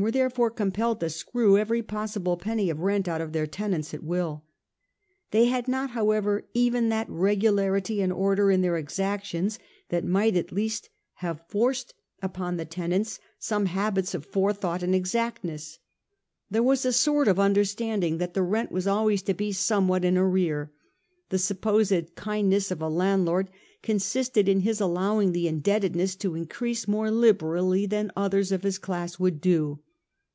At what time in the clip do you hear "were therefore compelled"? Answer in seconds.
0.00-1.00